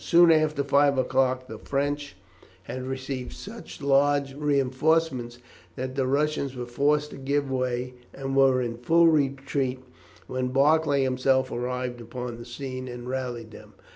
[0.03, 2.15] Soon after five o'clock the French
[2.63, 5.37] had received such large reinforcements
[5.75, 9.79] that the Russians were forced to give way, and were in full retreat
[10.25, 13.75] when Barclay himself arrived upon the scene, and rallied them.